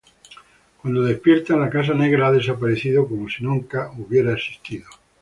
[0.81, 4.87] Cuando despiertan, la Casa Negra ha desaparecido como si nunca hubiera existido.